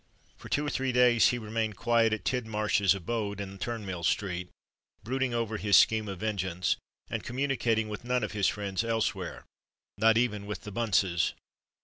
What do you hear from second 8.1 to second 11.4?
of his friends elsewhere—not even with the Bunces.